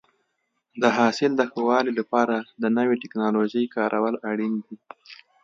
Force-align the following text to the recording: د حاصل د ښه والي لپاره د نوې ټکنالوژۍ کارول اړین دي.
د 0.81 0.83
حاصل 0.97 1.31
د 1.35 1.41
ښه 1.51 1.61
والي 1.67 1.91
لپاره 1.99 2.35
د 2.61 2.63
نوې 2.77 2.95
ټکنالوژۍ 3.03 3.65
کارول 3.75 4.15
اړین 4.31 4.53
دي. 4.65 4.75